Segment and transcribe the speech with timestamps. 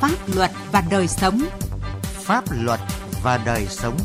[0.00, 1.40] Pháp luật và đời sống.
[2.02, 2.80] Pháp luật
[3.22, 3.96] và đời sống.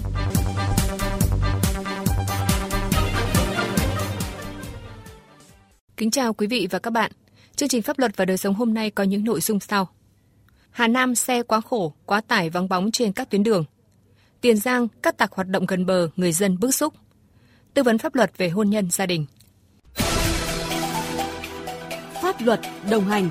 [5.97, 7.11] Kính chào quý vị và các bạn.
[7.55, 9.89] Chương trình Pháp luật và đời sống hôm nay có những nội dung sau.
[10.71, 13.66] Hà Nam xe quá khổ, quá tải vắng bóng trên các tuyến đường.
[14.41, 16.93] Tiền Giang cắt tặc hoạt động gần bờ, người dân bức xúc.
[17.73, 19.25] Tư vấn pháp luật về hôn nhân gia đình.
[22.21, 22.59] Pháp luật
[22.89, 23.30] đồng hành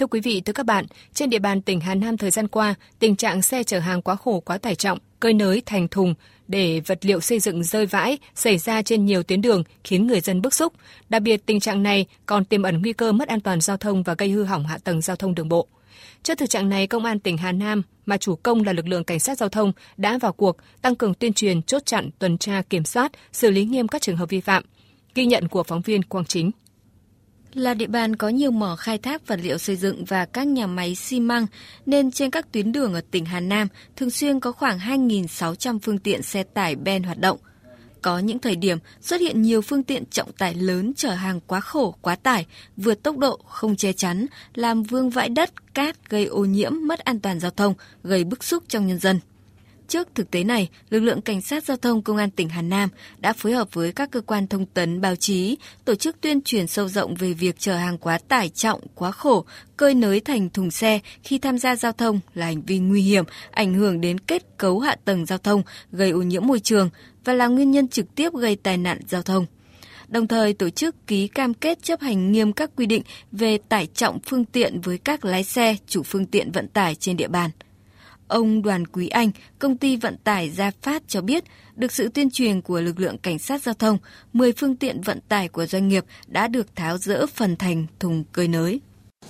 [0.00, 2.74] Thưa quý vị, thưa các bạn, trên địa bàn tỉnh Hà Nam thời gian qua,
[2.98, 6.14] tình trạng xe chở hàng quá khổ, quá tải trọng, cơi nới thành thùng
[6.48, 10.20] để vật liệu xây dựng rơi vãi xảy ra trên nhiều tuyến đường khiến người
[10.20, 10.72] dân bức xúc.
[11.08, 14.02] Đặc biệt tình trạng này còn tiềm ẩn nguy cơ mất an toàn giao thông
[14.02, 15.66] và gây hư hỏng hạ tầng giao thông đường bộ.
[16.22, 19.04] Trước thực trạng này, Công an tỉnh Hà Nam mà chủ công là lực lượng
[19.04, 22.62] cảnh sát giao thông đã vào cuộc tăng cường tuyên truyền, chốt chặn, tuần tra,
[22.70, 24.62] kiểm soát, xử lý nghiêm các trường hợp vi phạm.
[25.14, 26.50] Ghi nhận của phóng viên Quang Chính
[27.54, 30.66] là địa bàn có nhiều mỏ khai thác vật liệu xây dựng và các nhà
[30.66, 31.46] máy xi măng,
[31.86, 35.98] nên trên các tuyến đường ở tỉnh Hà Nam thường xuyên có khoảng 2.600 phương
[35.98, 37.38] tiện xe tải ben hoạt động.
[38.02, 41.60] Có những thời điểm xuất hiện nhiều phương tiện trọng tải lớn chở hàng quá
[41.60, 46.24] khổ, quá tải, vượt tốc độ, không che chắn, làm vương vãi đất, cát, gây
[46.24, 49.20] ô nhiễm, mất an toàn giao thông, gây bức xúc trong nhân dân.
[49.90, 52.88] Trước thực tế này, lực lượng cảnh sát giao thông công an tỉnh Hà Nam
[53.18, 56.66] đã phối hợp với các cơ quan thông tấn báo chí tổ chức tuyên truyền
[56.66, 59.44] sâu rộng về việc chở hàng quá tải trọng, quá khổ,
[59.76, 63.24] cơi nới thành thùng xe khi tham gia giao thông là hành vi nguy hiểm,
[63.50, 66.90] ảnh hưởng đến kết cấu hạ tầng giao thông, gây ô nhiễm môi trường
[67.24, 69.46] và là nguyên nhân trực tiếp gây tai nạn giao thông
[70.08, 73.02] đồng thời tổ chức ký cam kết chấp hành nghiêm các quy định
[73.32, 77.16] về tải trọng phương tiện với các lái xe, chủ phương tiện vận tải trên
[77.16, 77.50] địa bàn.
[78.30, 81.44] Ông Đoàn Quý Anh, công ty vận tải Gia Phát cho biết,
[81.76, 83.98] được sự tuyên truyền của lực lượng cảnh sát giao thông,
[84.32, 88.24] 10 phương tiện vận tải của doanh nghiệp đã được tháo rỡ phần thành thùng
[88.32, 88.80] cơi nới.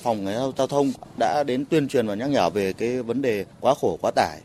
[0.02, 0.26] Phòng
[0.58, 3.98] giao thông đã đến tuyên truyền và nhắc nhở về cái vấn đề quá khổ
[4.02, 4.40] quá tải.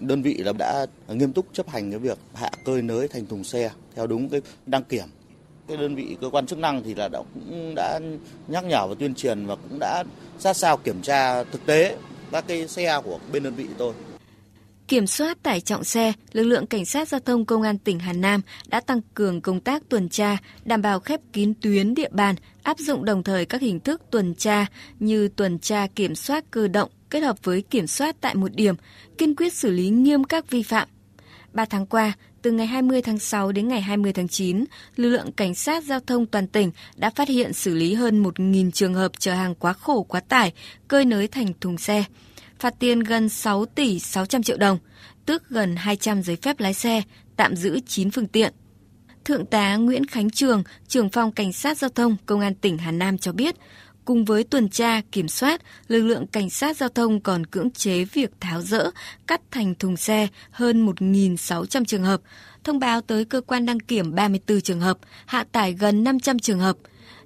[0.00, 3.44] Đơn vị là đã nghiêm túc chấp hành cái việc hạ cơi nới thành thùng
[3.44, 5.06] xe theo đúng cái đăng kiểm.
[5.68, 8.00] Cái đơn vị cơ quan chức năng thì là đã cũng đã
[8.48, 10.04] nhắc nhở và tuyên truyền và cũng đã
[10.38, 11.96] sát sao kiểm tra thực tế
[12.32, 13.94] các cái xe của bên đơn vị tôi.
[14.88, 18.12] Kiểm soát tải trọng xe, lực lượng cảnh sát giao thông công an tỉnh Hà
[18.12, 22.34] Nam đã tăng cường công tác tuần tra, đảm bảo khép kín tuyến địa bàn,
[22.62, 24.66] áp dụng đồng thời các hình thức tuần tra
[24.98, 28.74] như tuần tra kiểm soát cơ động kết hợp với kiểm soát tại một điểm,
[29.18, 30.88] kiên quyết xử lý nghiêm các vi phạm.
[31.52, 32.12] 3 tháng qua,
[32.42, 34.64] từ ngày 20 tháng 6 đến ngày 20 tháng 9,
[34.96, 38.70] lực lượng cảnh sát giao thông toàn tỉnh đã phát hiện xử lý hơn 1.000
[38.70, 40.52] trường hợp chở hàng quá khổ quá tải,
[40.88, 42.04] cơi nới thành thùng xe,
[42.58, 44.78] phạt tiền gần 6 tỷ 600 triệu đồng,
[45.26, 47.02] tước gần 200 giấy phép lái xe,
[47.36, 48.52] tạm giữ 9 phương tiện.
[49.24, 52.92] Thượng tá Nguyễn Khánh Trường, trưởng phòng cảnh sát giao thông Công an tỉnh Hà
[52.92, 53.54] Nam cho biết,
[54.04, 58.04] cùng với tuần tra, kiểm soát, lực lượng cảnh sát giao thông còn cưỡng chế
[58.04, 58.90] việc tháo rỡ,
[59.26, 62.20] cắt thành thùng xe hơn 1.600 trường hợp,
[62.64, 66.60] thông báo tới cơ quan đăng kiểm 34 trường hợp, hạ tải gần 500 trường
[66.60, 66.76] hợp.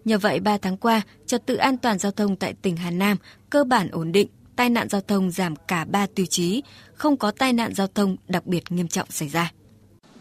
[0.04, 3.16] Nhờ vậy, 3 tháng qua, trật tự an toàn giao thông tại tỉnh Hà Nam
[3.50, 6.62] cơ bản ổn định, tai nạn giao thông giảm cả 3 tiêu chí,
[6.94, 9.52] không có tai nạn giao thông đặc biệt nghiêm trọng xảy ra.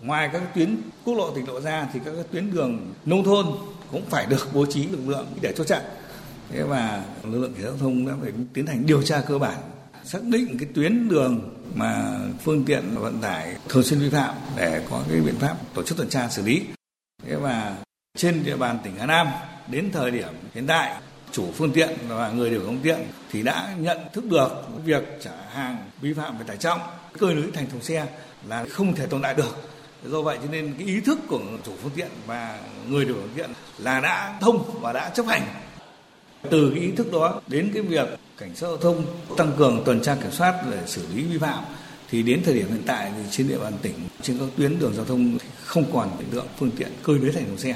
[0.02, 3.46] Ngoài các tuyến quốc lộ tỉnh lộ ra thì các tuyến đường nông thôn
[3.92, 5.81] cũng phải được bố trí lực lượng để chốt chặn.
[6.53, 9.38] Thế và lực lượng cảnh sát giao thông đã phải tiến hành điều tra cơ
[9.38, 9.58] bản,
[10.03, 14.86] xác định cái tuyến đường mà phương tiện vận tải thường xuyên vi phạm để
[14.90, 16.62] có cái biện pháp tổ chức tuần tra xử lý.
[17.25, 17.75] Thế và
[18.18, 19.28] trên địa bàn tỉnh Hà Nam
[19.68, 23.00] đến thời điểm hiện tại chủ phương tiện và người điều khiển phương tiện
[23.31, 24.50] thì đã nhận thức được
[24.86, 26.80] việc trả hàng vi phạm về tải trọng
[27.19, 28.08] cơi nới thành thùng xe
[28.47, 29.58] là không thể tồn tại được
[30.06, 33.24] do vậy cho nên cái ý thức của chủ phương tiện và người điều khiển
[33.24, 35.42] phương tiện là đã thông và đã chấp hành
[36.50, 39.06] từ cái ý thức đó đến cái việc cảnh sát giao thông
[39.38, 41.64] tăng cường tuần tra kiểm soát để xử lý vi phạm
[42.09, 44.94] thì đến thời điểm hiện tại thì trên địa bàn tỉnh trên các tuyến đường
[44.96, 47.75] giao thông không còn hiện tượng phương tiện cơi nới thành thùng xe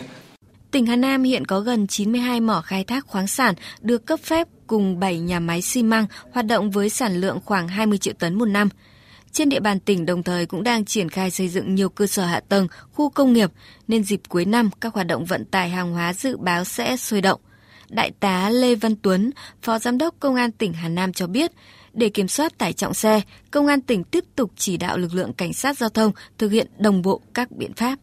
[0.72, 4.48] Tỉnh Hà Nam hiện có gần 92 mỏ khai thác khoáng sản được cấp phép
[4.68, 8.34] cùng 7 nhà máy xi măng hoạt động với sản lượng khoảng 20 triệu tấn
[8.36, 8.70] một năm.
[9.32, 12.26] Trên địa bàn tỉnh đồng thời cũng đang triển khai xây dựng nhiều cơ sở
[12.26, 13.52] hạ tầng, khu công nghiệp,
[13.88, 17.22] nên dịp cuối năm các hoạt động vận tải hàng hóa dự báo sẽ sôi
[17.22, 17.42] động.
[17.90, 19.32] Đại tá Lê Văn Tuấn,
[19.62, 21.52] Phó Giám đốc Công an tỉnh Hà Nam cho biết,
[21.94, 25.34] để kiểm soát tải trọng xe, Công an tỉnh tiếp tục chỉ đạo lực lượng
[25.34, 28.00] cảnh sát giao thông thực hiện đồng bộ các biện pháp.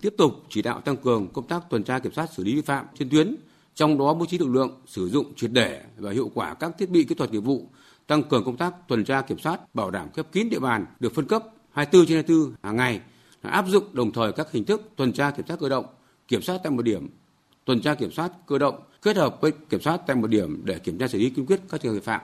[0.00, 2.60] Tiếp tục chỉ đạo tăng cường công tác tuần tra kiểm soát xử lý vi
[2.60, 3.36] phạm trên tuyến,
[3.74, 6.90] trong đó bố trí lực lượng sử dụng triệt để và hiệu quả các thiết
[6.90, 7.66] bị kỹ thuật nghiệp vụ,
[8.06, 11.14] tăng cường công tác tuần tra kiểm soát, bảo đảm khép kín địa bàn được
[11.14, 13.00] phân cấp 24 trên 24 hàng ngày,
[13.42, 15.86] áp dụng đồng thời các hình thức tuần tra kiểm soát cơ động,
[16.28, 17.08] kiểm soát tại một điểm,
[17.68, 20.78] tuần tra kiểm soát cơ động kết hợp với kiểm soát tại một điểm để
[20.78, 22.20] kiểm tra xử lý kiên quyết các trường hợp vi phạm.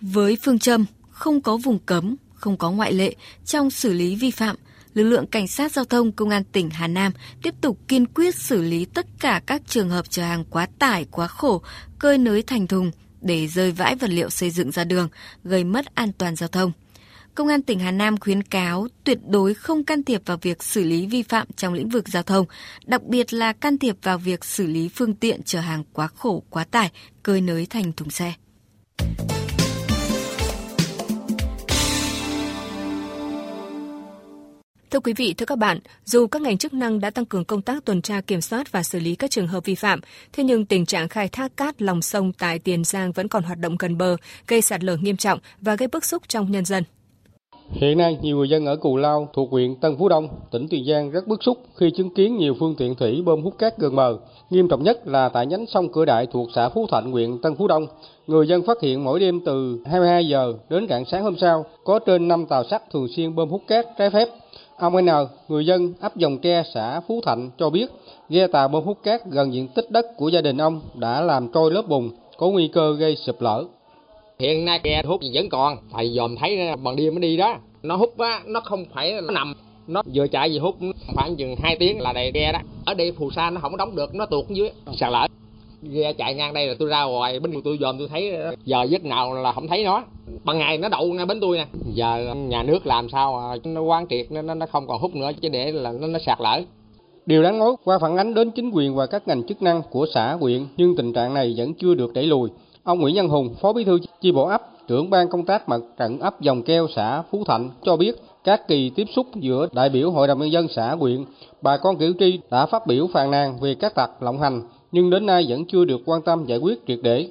[0.00, 3.14] Với phương châm không có vùng cấm, không có ngoại lệ
[3.44, 4.56] trong xử lý vi phạm,
[4.94, 7.12] lực lượng cảnh sát giao thông công an tỉnh Hà Nam
[7.42, 11.06] tiếp tục kiên quyết xử lý tất cả các trường hợp chở hàng quá tải,
[11.10, 11.62] quá khổ,
[11.98, 12.90] cơi nới thành thùng
[13.20, 15.08] để rơi vãi vật liệu xây dựng ra đường,
[15.44, 16.72] gây mất an toàn giao thông.
[17.34, 20.84] Công an tỉnh Hà Nam khuyến cáo tuyệt đối không can thiệp vào việc xử
[20.84, 22.46] lý vi phạm trong lĩnh vực giao thông,
[22.84, 26.42] đặc biệt là can thiệp vào việc xử lý phương tiện chở hàng quá khổ,
[26.50, 26.90] quá tải,
[27.22, 28.32] cơi nới thành thùng xe.
[34.90, 37.62] Thưa quý vị, thưa các bạn, dù các ngành chức năng đã tăng cường công
[37.62, 40.00] tác tuần tra kiểm soát và xử lý các trường hợp vi phạm,
[40.32, 43.58] thế nhưng tình trạng khai thác cát lòng sông tại Tiền Giang vẫn còn hoạt
[43.58, 44.16] động gần bờ,
[44.46, 46.84] gây sạt lở nghiêm trọng và gây bức xúc trong nhân dân.
[47.72, 50.84] Hiện nay, nhiều người dân ở Cù Lao thuộc huyện Tân Phú Đông, tỉnh Tiền
[50.84, 53.96] Giang rất bức xúc khi chứng kiến nhiều phương tiện thủy bơm hút cát gần
[53.96, 54.16] bờ.
[54.50, 57.56] Nghiêm trọng nhất là tại nhánh sông Cửa Đại thuộc xã Phú Thạnh, huyện Tân
[57.56, 57.86] Phú Đông.
[58.26, 61.98] Người dân phát hiện mỗi đêm từ 22 giờ đến rạng sáng hôm sau có
[61.98, 64.28] trên 5 tàu sắt thường xuyên bơm hút cát trái phép.
[64.76, 65.08] Ông N,
[65.48, 67.86] người dân ấp Dòng Tre, xã Phú Thạnh cho biết,
[68.28, 71.48] ghe tàu bơm hút cát gần diện tích đất của gia đình ông đã làm
[71.52, 73.64] trôi lớp bùn, có nguy cơ gây sụp lở.
[74.40, 77.56] Hiện nay ghe hút vẫn còn, thầy dòm thấy bằng đêm mới đi đó.
[77.82, 79.54] Nó hút á, nó không phải nó nằm,
[79.86, 80.76] nó vừa chạy vừa hút
[81.14, 82.58] khoảng chừng 2 tiếng là đầy ghe đó.
[82.84, 84.70] Ở đây phù sa nó không đóng được, nó tuột dưới,
[85.00, 85.26] sạt lở.
[85.82, 88.32] Ghe chạy ngang đây là tôi ra ngoài bên tôi dòm tôi thấy
[88.64, 90.04] giờ giấc nào là không thấy nó
[90.44, 94.06] ban ngày nó đậu ngay bến tôi nè giờ nhà nước làm sao nó quan
[94.08, 96.60] triệt nó nó không còn hút nữa chứ để là nó, nó sạt lở
[97.26, 100.06] Điều đáng nói qua phản ánh đến chính quyền và các ngành chức năng của
[100.14, 102.50] xã huyện nhưng tình trạng này vẫn chưa được đẩy lùi.
[102.84, 105.80] Ông Nguyễn Văn Hùng, Phó Bí thư chi bộ ấp, trưởng ban công tác mặt
[105.98, 109.88] trận ấp dòng keo xã Phú Thạnh cho biết các kỳ tiếp xúc giữa đại
[109.88, 111.24] biểu Hội đồng nhân dân xã huyện,
[111.62, 114.62] bà con cử tri đã phát biểu phàn nàn về các tặc lộng hành
[114.92, 117.28] nhưng đến nay vẫn chưa được quan tâm giải quyết triệt để.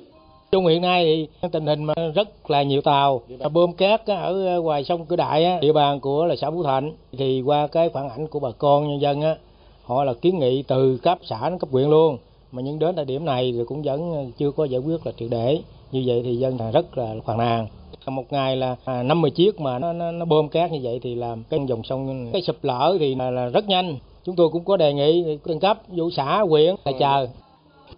[0.51, 3.21] Trung hiện nay thì tình hình mà rất là nhiều tàu
[3.53, 7.41] bơm cát ở ngoài sông Cửa Đại địa bàn của là xã Phú Thạnh thì
[7.41, 9.35] qua cái phản ảnh của bà con nhân dân á
[9.83, 12.17] họ là kiến nghị từ cấp xã đến cấp huyện luôn
[12.51, 15.29] mà nhưng đến thời điểm này thì cũng vẫn chưa có giải quyết là triệt
[15.31, 15.61] để
[15.91, 17.67] như vậy thì dân rất là phàn nàn
[18.05, 21.15] một ngày là à, 50 chiếc mà nó, nó, nó bơm cát như vậy thì
[21.15, 24.65] làm cái dòng sông cái sụp lở thì là, là rất nhanh chúng tôi cũng
[24.65, 27.27] có đề nghị từng cấp vụ xã huyện là chờ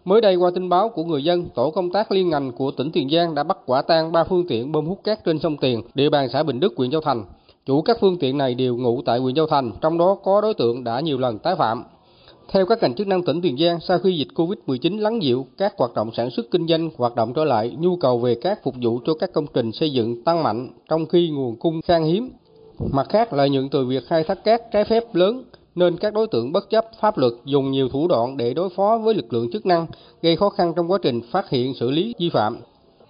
[0.06, 2.92] Mới đây qua tin báo của người dân, tổ công tác liên ngành của tỉnh
[2.92, 5.82] Tiền Giang đã bắt quả tang ba phương tiện bơm hút cát trên sông Tiền,
[5.94, 7.26] địa bàn xã Bình Đức, huyện Châu Thành.
[7.66, 10.54] Chủ các phương tiện này đều ngụ tại huyện Châu Thành, trong đó có đối
[10.54, 11.84] tượng đã nhiều lần tái phạm.
[12.54, 15.74] Theo các ngành chức năng tỉnh Tiền Giang, sau khi dịch Covid-19 lắng dịu, các
[15.78, 18.76] hoạt động sản xuất kinh doanh hoạt động trở lại, nhu cầu về cát phục
[18.82, 22.32] vụ cho các công trình xây dựng tăng mạnh trong khi nguồn cung khan hiếm.
[22.92, 25.44] Mặt khác, lợi nhuận từ việc khai thác cát trái phép lớn
[25.76, 28.98] nên các đối tượng bất chấp pháp luật dùng nhiều thủ đoạn để đối phó
[29.04, 29.88] với lực lượng chức năng,
[30.22, 32.58] gây khó khăn trong quá trình phát hiện xử lý vi phạm.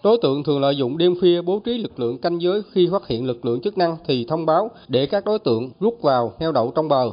[0.04, 3.08] Đối tượng thường lợi dụng đêm khuya bố trí lực lượng canh giới khi phát
[3.08, 6.52] hiện lực lượng chức năng thì thông báo để các đối tượng rút vào neo
[6.52, 7.12] đậu trong bờ.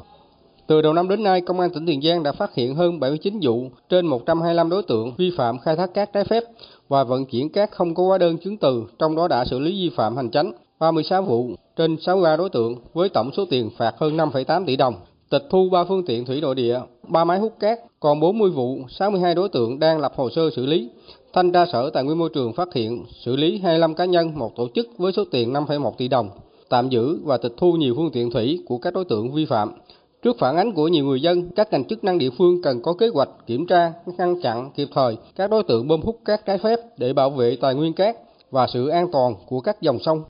[0.68, 3.38] Từ đầu năm đến nay, Công an tỉnh Tiền Giang đã phát hiện hơn 79
[3.42, 6.44] vụ trên 125 đối tượng vi phạm khai thác cát trái phép
[6.88, 9.70] và vận chuyển cát không có hóa đơn chứng từ, trong đó đã xử lý
[9.70, 13.94] vi phạm hành chánh 36 vụ trên 63 đối tượng với tổng số tiền phạt
[13.98, 14.94] hơn 5,8 tỷ đồng
[15.30, 18.78] tịch thu 3 phương tiện thủy nội địa, 3 máy hút cát, còn 40 vụ,
[18.88, 20.90] 62 đối tượng đang lập hồ sơ xử lý.
[21.32, 24.56] Thanh tra Sở Tài nguyên Môi trường phát hiện xử lý 25 cá nhân, một
[24.56, 26.30] tổ chức với số tiền 5,1 tỷ đồng,
[26.68, 29.72] tạm giữ và tịch thu nhiều phương tiện thủy của các đối tượng vi phạm.
[30.22, 32.92] Trước phản ánh của nhiều người dân, các ngành chức năng địa phương cần có
[32.92, 36.58] kế hoạch kiểm tra, ngăn chặn kịp thời các đối tượng bơm hút cát trái
[36.58, 38.16] phép để bảo vệ tài nguyên cát
[38.50, 40.24] và sự an toàn của các dòng sông.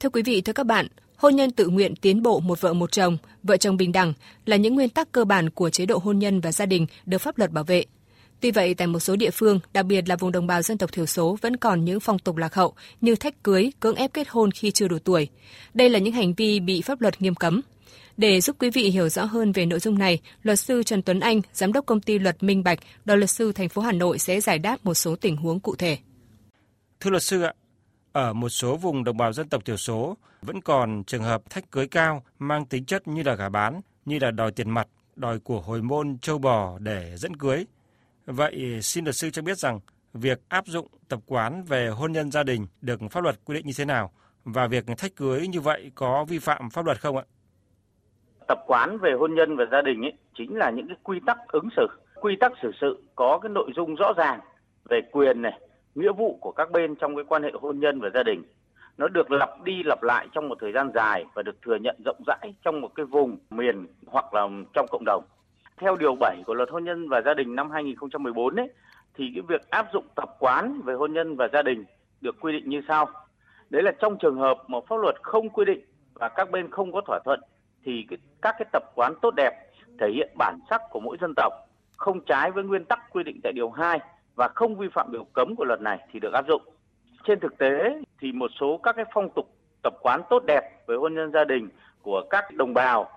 [0.00, 2.92] Thưa quý vị, thưa các bạn, hôn nhân tự nguyện tiến bộ một vợ một
[2.92, 4.12] chồng, vợ chồng bình đẳng
[4.46, 7.18] là những nguyên tắc cơ bản của chế độ hôn nhân và gia đình được
[7.18, 7.84] pháp luật bảo vệ.
[8.40, 10.92] Tuy vậy, tại một số địa phương, đặc biệt là vùng đồng bào dân tộc
[10.92, 14.28] thiểu số vẫn còn những phong tục lạc hậu như thách cưới, cưỡng ép kết
[14.28, 15.28] hôn khi chưa đủ tuổi.
[15.74, 17.60] Đây là những hành vi bị pháp luật nghiêm cấm.
[18.16, 21.20] Để giúp quý vị hiểu rõ hơn về nội dung này, luật sư Trần Tuấn
[21.20, 24.18] Anh, giám đốc công ty luật Minh Bạch, đoàn luật sư thành phố Hà Nội
[24.18, 25.98] sẽ giải đáp một số tình huống cụ thể.
[27.00, 27.52] Thưa luật sư ạ,
[28.12, 31.70] ở một số vùng đồng bào dân tộc thiểu số vẫn còn trường hợp thách
[31.70, 35.38] cưới cao mang tính chất như là gà bán, như là đòi tiền mặt, đòi
[35.38, 37.64] của hồi môn châu bò để dẫn cưới.
[38.30, 39.80] Vậy xin luật sư cho biết rằng
[40.14, 43.66] việc áp dụng tập quán về hôn nhân gia đình được pháp luật quy định
[43.66, 44.10] như thế nào
[44.44, 47.24] và việc thách cưới như vậy có vi phạm pháp luật không ạ?
[48.48, 51.38] Tập quán về hôn nhân và gia đình ấy chính là những cái quy tắc
[51.48, 51.86] ứng xử,
[52.20, 54.40] quy tắc xử sự có cái nội dung rõ ràng
[54.90, 55.60] về quyền này,
[55.94, 58.42] nghĩa vụ của các bên trong cái quan hệ hôn nhân và gia đình
[58.98, 61.96] nó được lặp đi lặp lại trong một thời gian dài và được thừa nhận
[62.04, 65.24] rộng rãi trong một cái vùng miền hoặc là trong cộng đồng.
[65.78, 68.68] Theo điều 7 của Luật hôn nhân và gia đình năm 2014 ấy
[69.14, 71.84] thì cái việc áp dụng tập quán về hôn nhân và gia đình
[72.20, 73.08] được quy định như sau.
[73.70, 75.80] Đấy là trong trường hợp mà pháp luật không quy định
[76.14, 77.40] và các bên không có thỏa thuận
[77.84, 79.52] thì cái, các cái tập quán tốt đẹp
[80.00, 81.52] thể hiện bản sắc của mỗi dân tộc,
[81.96, 84.00] không trái với nguyên tắc quy định tại điều 2
[84.34, 86.62] và không vi phạm điều cấm của luật này thì được áp dụng.
[87.24, 89.46] Trên thực tế thì một số các cái phong tục
[89.82, 91.68] tập quán tốt đẹp về hôn nhân gia đình
[92.02, 93.10] của các đồng bào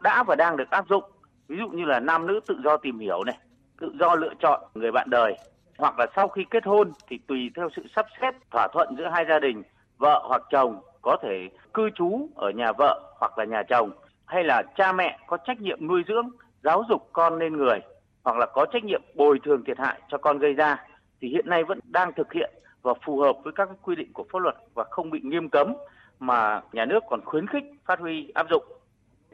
[0.00, 1.04] đã và đang được áp dụng.
[1.48, 3.38] Ví dụ như là nam nữ tự do tìm hiểu này,
[3.80, 5.36] tự do lựa chọn người bạn đời
[5.78, 9.08] hoặc là sau khi kết hôn thì tùy theo sự sắp xếp thỏa thuận giữa
[9.12, 9.62] hai gia đình,
[9.98, 13.90] vợ hoặc chồng có thể cư trú ở nhà vợ hoặc là nhà chồng
[14.26, 16.30] hay là cha mẹ có trách nhiệm nuôi dưỡng,
[16.62, 17.80] giáo dục con nên người
[18.24, 20.84] hoặc là có trách nhiệm bồi thường thiệt hại cho con gây ra
[21.20, 22.50] thì hiện nay vẫn đang thực hiện
[22.82, 25.74] và phù hợp với các quy định của pháp luật và không bị nghiêm cấm
[26.18, 28.64] mà nhà nước còn khuyến khích phát huy áp dụng.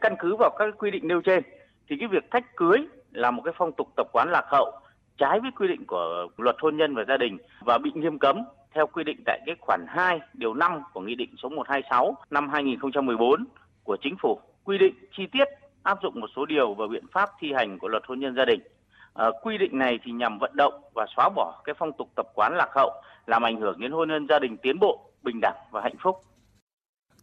[0.00, 1.42] Căn cứ vào các quy định nêu trên
[1.88, 2.78] thì cái việc thách cưới
[3.12, 4.72] là một cái phong tục tập quán lạc hậu
[5.18, 8.36] trái với quy định của luật hôn nhân và gia đình và bị nghiêm cấm
[8.74, 12.48] theo quy định tại cái khoản 2 điều 5 của nghị định số 126 năm
[12.48, 13.44] 2014
[13.84, 15.44] của chính phủ quy định chi tiết
[15.82, 18.44] áp dụng một số điều và biện pháp thi hành của luật hôn nhân gia
[18.44, 18.60] đình.
[19.14, 22.26] À, quy định này thì nhằm vận động và xóa bỏ cái phong tục tập
[22.34, 22.90] quán lạc hậu
[23.26, 26.16] làm ảnh hưởng đến hôn nhân gia đình tiến bộ, bình đẳng và hạnh phúc.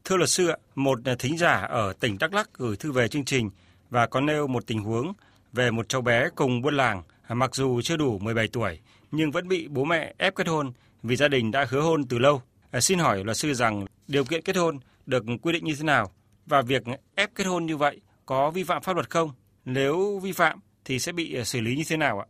[0.04, 3.50] Thưa luật sư, một thính giả ở tỉnh Đắk Lắk gửi thư về chương trình
[3.90, 5.14] và có nêu một tình huống
[5.54, 8.80] về một cháu bé cùng buôn làng mặc dù chưa đủ 17 tuổi
[9.12, 10.72] nhưng vẫn bị bố mẹ ép kết hôn
[11.04, 12.42] vì gia đình đã hứa hôn từ lâu.
[12.72, 15.84] À, xin hỏi luật sư rằng điều kiện kết hôn được quy định như thế
[15.84, 16.12] nào
[16.46, 16.84] và việc
[17.16, 19.30] ép kết hôn như vậy có vi phạm pháp luật không?
[19.66, 22.26] Nếu vi phạm thì sẽ bị à, xử lý như thế nào ạ?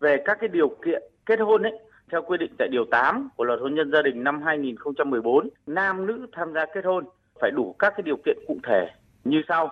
[0.00, 1.72] Về các cái điều kiện kết hôn ấy
[2.12, 6.06] theo quy định tại điều 8 của Luật hôn nhân gia đình năm 2014, nam
[6.06, 7.04] nữ tham gia kết hôn
[7.40, 8.86] phải đủ các cái điều kiện cụ thể
[9.24, 9.70] như sau.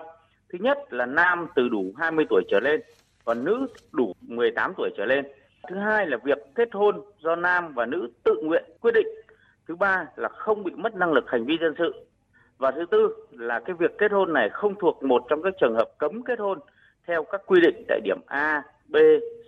[0.52, 2.80] Thứ nhất là nam từ đủ 20 tuổi trở lên,
[3.24, 5.24] còn nữ đủ 18 tuổi trở lên.
[5.68, 9.06] Thứ hai là việc kết hôn do nam và nữ tự nguyện quyết định.
[9.68, 11.92] Thứ ba là không bị mất năng lực hành vi dân sự.
[12.58, 15.74] Và thứ tư là cái việc kết hôn này không thuộc một trong các trường
[15.74, 16.58] hợp cấm kết hôn
[17.06, 18.96] theo các quy định tại điểm A, B,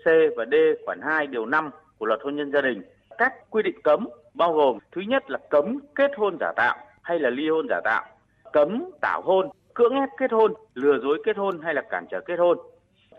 [0.04, 0.06] C
[0.36, 0.54] và D
[0.86, 2.82] khoản 2 điều 5 của luật hôn nhân gia đình.
[3.18, 7.18] Các quy định cấm bao gồm thứ nhất là cấm kết hôn giả tạo hay
[7.18, 8.04] là ly hôn giả tạo,
[8.52, 12.20] cấm tảo hôn, cưỡng ép kết hôn, lừa dối kết hôn hay là cản trở
[12.20, 12.58] kết hôn.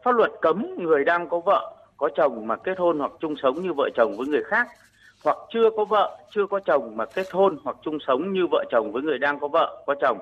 [0.03, 3.61] Pháp luật cấm người đang có vợ, có chồng mà kết hôn hoặc chung sống
[3.61, 4.67] như vợ chồng với người khác
[5.23, 8.63] hoặc chưa có vợ, chưa có chồng mà kết hôn hoặc chung sống như vợ
[8.71, 10.17] chồng với người đang có vợ, có chồng.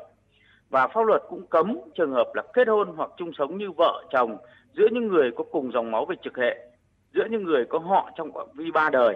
[0.69, 4.03] Và pháp luật cũng cấm trường hợp là kết hôn hoặc chung sống như vợ
[4.09, 4.37] chồng
[4.73, 6.71] giữa những người có cùng dòng máu về trực hệ
[7.13, 9.15] giữa những người có họ trong phạm vi ba đời,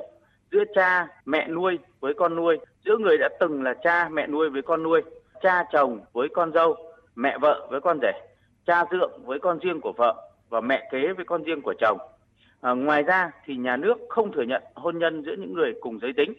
[0.51, 4.49] giữa cha, mẹ nuôi với con nuôi, giữa người đã từng là cha, mẹ nuôi
[4.49, 5.01] với con nuôi,
[5.41, 6.75] cha chồng với con dâu,
[7.15, 8.11] mẹ vợ với con rể,
[8.65, 11.97] cha dượng với con riêng của vợ và mẹ kế với con riêng của chồng.
[12.61, 15.99] À, ngoài ra thì nhà nước không thừa nhận hôn nhân giữa những người cùng
[16.01, 16.33] giới tính.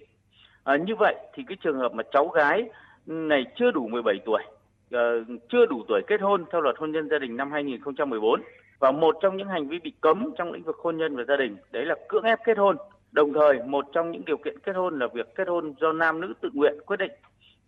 [0.64, 2.68] À, như vậy thì cái trường hợp mà cháu gái
[3.06, 4.42] này chưa đủ 17 tuổi,
[4.90, 5.00] à,
[5.48, 8.42] chưa đủ tuổi kết hôn theo luật hôn nhân gia đình năm 2014
[8.78, 11.36] và một trong những hành vi bị cấm trong lĩnh vực hôn nhân và gia
[11.36, 12.76] đình đấy là cưỡng ép kết hôn.
[13.12, 16.20] Đồng thời một trong những điều kiện kết hôn là việc kết hôn do nam
[16.20, 17.12] nữ tự nguyện quyết định.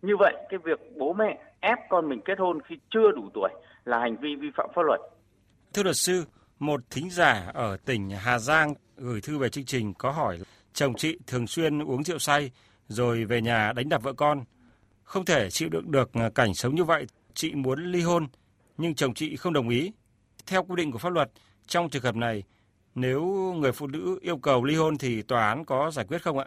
[0.01, 3.49] Như vậy cái việc bố mẹ ép con mình kết hôn khi chưa đủ tuổi
[3.85, 4.99] là hành vi vi phạm pháp luật.
[5.73, 6.25] Thưa luật sư,
[6.59, 10.39] một thính giả ở tỉnh Hà Giang gửi thư về chương trình có hỏi
[10.73, 12.51] chồng chị thường xuyên uống rượu say
[12.87, 14.43] rồi về nhà đánh đập vợ con.
[15.03, 18.27] Không thể chịu đựng được cảnh sống như vậy, chị muốn ly hôn
[18.77, 19.91] nhưng chồng chị không đồng ý
[20.47, 21.31] theo quy định của pháp luật,
[21.67, 22.43] trong trường hợp này,
[22.95, 23.23] nếu
[23.57, 26.45] người phụ nữ yêu cầu ly hôn thì tòa án có giải quyết không ạ?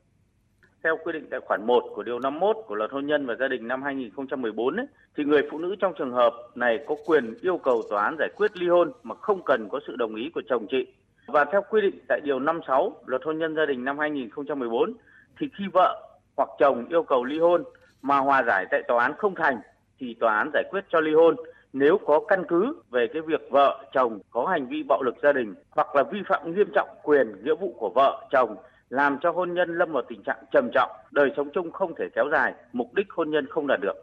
[0.85, 3.49] Theo quy định tại khoản 1 của điều 51 của Luật hôn nhân và gia
[3.49, 4.87] đình năm 2014 ấy,
[5.17, 8.29] thì người phụ nữ trong trường hợp này có quyền yêu cầu tòa án giải
[8.37, 10.87] quyết ly hôn mà không cần có sự đồng ý của chồng chị.
[11.27, 14.93] Và theo quy định tại điều 56 Luật hôn nhân gia đình năm 2014
[15.41, 16.03] thì khi vợ
[16.37, 17.65] hoặc chồng yêu cầu ly hôn
[18.03, 19.61] mà hòa giải tại tòa án không thành
[19.99, 21.37] thì tòa án giải quyết cho ly hôn
[21.73, 25.33] nếu có căn cứ về cái việc vợ chồng có hành vi bạo lực gia
[25.33, 28.57] đình hoặc là vi phạm nghiêm trọng quyền nghĩa vụ của vợ chồng
[28.93, 32.05] làm cho hôn nhân lâm vào tình trạng trầm trọng, đời sống chung không thể
[32.15, 33.95] kéo dài, mục đích hôn nhân không đạt được.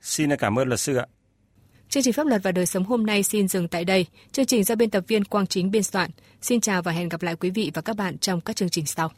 [0.00, 1.06] Xin cảm ơn luật sư ạ.
[1.88, 4.06] Chương trình pháp luật và đời sống hôm nay xin dừng tại đây.
[4.32, 6.10] Chương trình do biên tập viên Quang Chính biên soạn.
[6.40, 8.86] Xin chào và hẹn gặp lại quý vị và các bạn trong các chương trình
[8.86, 9.10] sau.